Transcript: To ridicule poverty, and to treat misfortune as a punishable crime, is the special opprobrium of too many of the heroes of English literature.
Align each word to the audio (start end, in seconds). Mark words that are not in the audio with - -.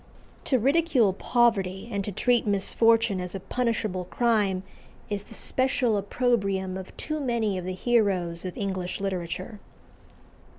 To 0.45 0.57
ridicule 0.57 1.13
poverty, 1.13 1.87
and 1.91 2.03
to 2.03 2.11
treat 2.11 2.47
misfortune 2.47 3.21
as 3.21 3.35
a 3.35 3.39
punishable 3.39 4.05
crime, 4.05 4.63
is 5.11 5.25
the 5.25 5.35
special 5.35 5.95
opprobrium 5.95 6.75
of 6.75 6.97
too 6.97 7.19
many 7.19 7.55
of 7.59 7.65
the 7.65 7.75
heroes 7.75 8.43
of 8.43 8.57
English 8.57 8.99
literature. 8.99 9.59